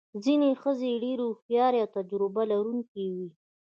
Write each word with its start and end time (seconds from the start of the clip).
ځینې 0.23 0.49
ښځې 0.61 0.91
ډېرې 1.03 1.25
هوښیارې 1.29 1.79
او 1.83 1.91
تجربه 1.97 2.41
لرونکې 2.51 3.03
وې. 3.13 3.27